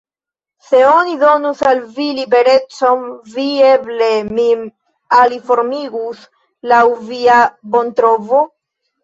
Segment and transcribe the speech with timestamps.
[0.67, 3.03] Se oni donus al vi liberecon,
[3.33, 4.65] vi eble min
[5.19, 6.25] aliformigus
[6.73, 6.81] laŭ
[7.13, 7.39] via
[7.79, 8.43] bontrovo?